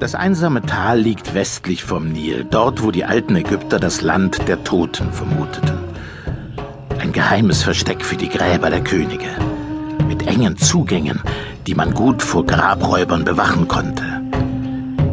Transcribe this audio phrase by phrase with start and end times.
[0.00, 4.64] Das einsame Tal liegt westlich vom Nil, dort wo die alten Ägypter das Land der
[4.64, 5.78] Toten vermuteten.
[6.98, 9.28] Ein geheimes Versteck für die Gräber der Könige,
[10.08, 11.20] mit engen Zugängen,
[11.68, 14.02] die man gut vor Grabräubern bewachen konnte.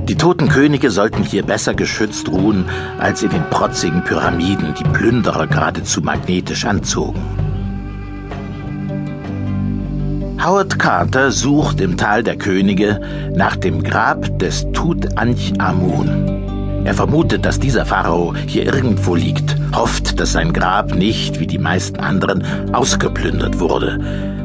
[0.09, 2.66] Die toten Könige sollten hier besser geschützt ruhen
[2.98, 7.21] als in den protzigen Pyramiden, die Plünderer geradezu magnetisch anzogen.
[10.44, 13.00] Howard Carter sucht im Tal der Könige
[13.36, 16.84] nach dem Grab des Tutanchamun.
[16.84, 21.59] Er vermutet, dass dieser Pharao hier irgendwo liegt, hofft, dass sein Grab nicht, wie die
[21.59, 23.99] meisten anderen, ausgeplündert wurde,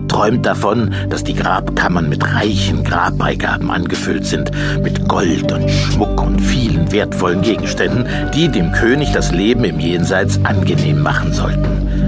[0.06, 4.50] träumt davon, dass die Grabkammern mit reichen Grabbeigaben angefüllt sind,
[4.82, 10.38] mit Gold und Schmuck und vielen wertvollen Gegenständen, die dem König das Leben im Jenseits
[10.44, 12.05] angenehm machen sollten.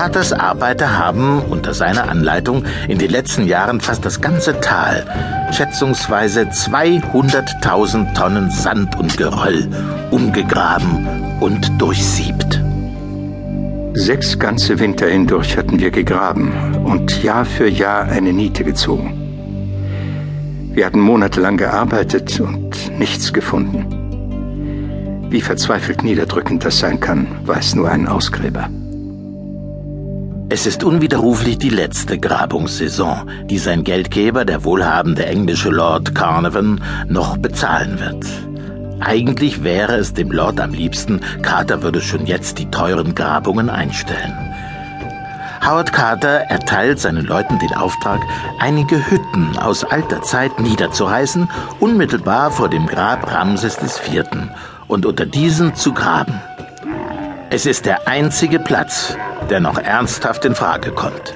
[0.00, 5.04] Carters Arbeiter haben unter seiner Anleitung in den letzten Jahren fast das ganze Tal,
[5.52, 9.68] schätzungsweise 200.000 Tonnen Sand und Geröll,
[10.10, 12.62] umgegraben und durchsiebt.
[13.92, 16.50] Sechs ganze Winter hindurch hatten wir gegraben
[16.82, 19.12] und Jahr für Jahr eine Niete gezogen.
[20.72, 23.84] Wir hatten monatelang gearbeitet und nichts gefunden.
[25.28, 28.70] Wie verzweifelt niederdrückend das sein kann, weiß nur ein Ausgräber.
[30.52, 37.36] Es ist unwiderruflich die letzte Grabungssaison, die sein Geldgeber, der wohlhabende englische Lord Carnarvon, noch
[37.36, 38.26] bezahlen wird.
[38.98, 44.36] Eigentlich wäre es dem Lord am liebsten, Carter würde schon jetzt die teuren Grabungen einstellen.
[45.64, 48.20] Howard Carter erteilt seinen Leuten den Auftrag,
[48.58, 54.24] einige Hütten aus alter Zeit niederzureißen, unmittelbar vor dem Grab Ramses IV.
[54.88, 56.40] und unter diesen zu graben.
[57.52, 59.16] Es ist der einzige Platz,
[59.50, 61.34] der noch ernsthaft in Frage kommt.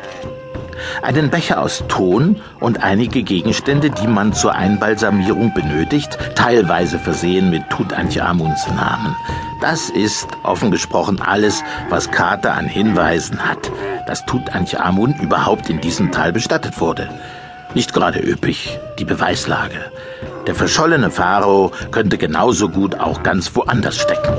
[1.03, 7.69] Einen Becher aus Ton und einige Gegenstände, die man zur Einbalsamierung benötigt, teilweise versehen mit
[7.69, 9.17] Tutanchamuns Namen.
[9.61, 13.73] Das ist, offen gesprochen, alles, was Carter an Hinweisen hat,
[14.07, 17.08] dass Tutanchamun überhaupt in diesem Tal bestattet wurde.
[17.74, 19.91] Nicht gerade üppig, die Beweislage.
[20.47, 24.33] Der verschollene Pharao könnte genauso gut auch ganz woanders stecken.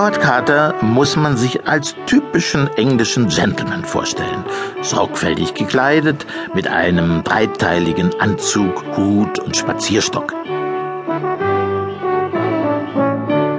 [0.00, 4.46] Howard Carter muss man sich als typischen englischen Gentleman vorstellen.
[4.80, 10.32] Sorgfältig gekleidet, mit einem breitteiligen Anzug, Hut und Spazierstock.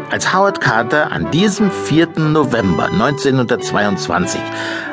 [0.10, 2.18] Als Howard Carter an diesem 4.
[2.18, 4.42] November 1922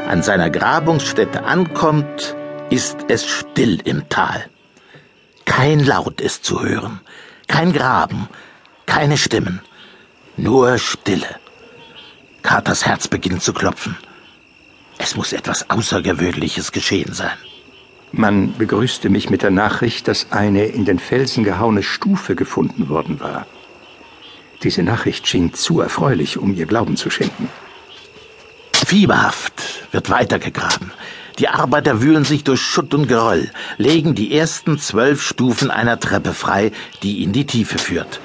[0.07, 2.37] an seiner Grabungsstätte ankommt,
[2.69, 4.45] ist es still im Tal.
[5.47, 7.01] Kein Laut ist zu hören,
[7.47, 8.29] kein Graben,
[8.85, 9.63] keine Stimmen.
[10.41, 11.27] Nur Stille.
[12.43, 13.97] Carters Herz beginnt zu klopfen.
[14.97, 17.37] Es muss etwas Außergewöhnliches geschehen sein.
[18.13, 23.19] Man begrüßte mich mit der Nachricht, dass eine in den Felsen gehauene Stufe gefunden worden
[23.19, 23.49] war.
[24.63, 27.49] Diese Nachricht schien zu erfreulich, um ihr Glauben zu schenken.
[28.73, 30.93] Fieberhaft wird weitergegraben.
[31.41, 36.33] Die Arbeiter wühlen sich durch Schutt und Geröll, legen die ersten zwölf Stufen einer Treppe
[36.33, 36.71] frei,
[37.03, 38.21] die in die Tiefe führt.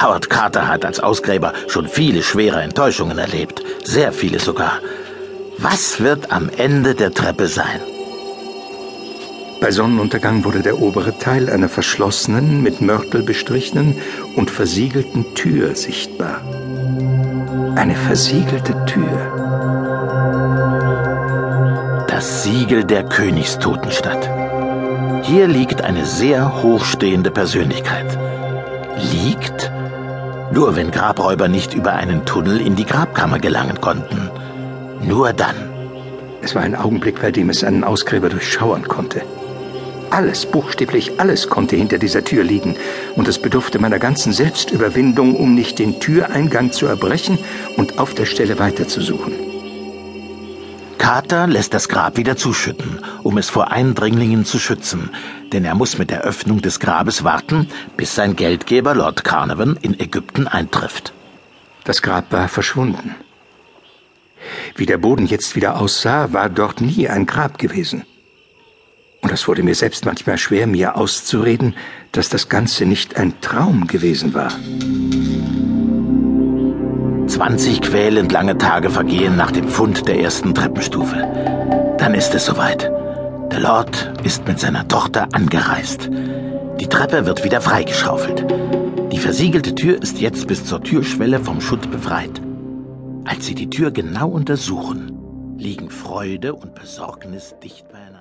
[0.00, 4.80] Howard Carter hat als Ausgräber schon viele schwere Enttäuschungen erlebt, sehr viele sogar.
[5.58, 7.80] Was wird am Ende der Treppe sein?
[9.60, 13.96] Bei Sonnenuntergang wurde der obere Teil einer verschlossenen, mit Mörtel bestrichenen
[14.36, 16.42] und versiegelten Tür sichtbar.
[17.76, 19.32] Eine versiegelte Tür.
[22.08, 24.28] Das Siegel der Königstotenstadt.
[25.22, 28.18] Hier liegt eine sehr hochstehende Persönlichkeit.
[28.98, 29.72] Liegt?
[30.54, 34.30] Nur wenn Grabräuber nicht über einen Tunnel in die Grabkammer gelangen konnten.
[35.02, 35.56] Nur dann.
[36.42, 39.22] Es war ein Augenblick, bei dem es einen Ausgräber durchschauern konnte.
[40.10, 42.76] Alles, buchstäblich alles konnte hinter dieser Tür liegen,
[43.16, 47.36] und es bedurfte meiner ganzen Selbstüberwindung, um nicht den Türeingang zu erbrechen
[47.76, 49.53] und auf der Stelle weiterzusuchen.
[51.04, 55.10] Carter lässt das Grab wieder zuschütten, um es vor Eindringlingen zu schützen,
[55.52, 57.68] denn er muss mit der Öffnung des Grabes warten,
[57.98, 61.12] bis sein Geldgeber Lord Carnarvon in Ägypten eintrifft.
[61.84, 63.16] Das Grab war verschwunden.
[64.76, 68.06] Wie der Boden jetzt wieder aussah, war dort nie ein Grab gewesen.
[69.20, 71.76] Und es wurde mir selbst manchmal schwer, mir auszureden,
[72.12, 74.52] dass das Ganze nicht ein Traum gewesen war.
[77.34, 81.16] 20 quälend lange Tage vergehen nach dem Fund der ersten Treppenstufe.
[81.98, 82.84] Dann ist es soweit.
[83.50, 86.08] Der Lord ist mit seiner Tochter angereist.
[86.78, 88.46] Die Treppe wird wieder freigeschaufelt.
[89.10, 92.40] Die versiegelte Tür ist jetzt bis zur Türschwelle vom Schutt befreit.
[93.24, 98.14] Als sie die Tür genau untersuchen, liegen Freude und Besorgnis dicht beieinander.